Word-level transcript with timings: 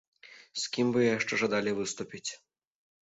З 0.61 0.71
кім 0.77 0.87
бы 0.95 1.05
яшчэ 1.17 1.33
жадалі 1.43 1.77
выступіць? 1.81 2.27